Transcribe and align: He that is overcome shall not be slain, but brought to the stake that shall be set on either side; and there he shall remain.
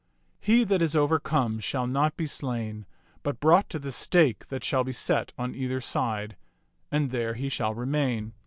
He 0.39 0.63
that 0.63 0.81
is 0.81 0.95
overcome 0.95 1.59
shall 1.59 1.85
not 1.85 2.17
be 2.17 2.25
slain, 2.25 2.87
but 3.21 3.39
brought 3.39 3.69
to 3.69 3.77
the 3.77 3.91
stake 3.91 4.47
that 4.47 4.63
shall 4.63 4.83
be 4.83 4.91
set 4.91 5.31
on 5.37 5.53
either 5.53 5.79
side; 5.79 6.35
and 6.91 7.11
there 7.11 7.35
he 7.35 7.49
shall 7.49 7.75
remain. 7.75 8.33